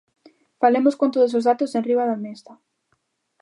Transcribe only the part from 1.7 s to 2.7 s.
enriba da mesa.